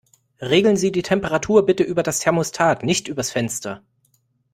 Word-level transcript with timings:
Regeln 0.41 0.77
Sie 0.77 0.91
die 0.91 1.03
Temperatur 1.03 1.63
bitte 1.63 1.83
über 1.83 2.01
das 2.01 2.17
Thermostat, 2.17 2.83
nicht 2.83 3.07
übers 3.07 3.29
Fenster. 3.29 3.83